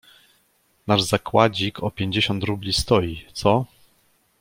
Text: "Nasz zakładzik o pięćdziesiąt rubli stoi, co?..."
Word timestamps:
"Nasz 0.87 1.01
zakładzik 1.01 1.83
o 1.83 1.91
pięćdziesiąt 1.91 2.43
rubli 2.43 2.73
stoi, 2.73 3.25
co?..." 3.33 3.65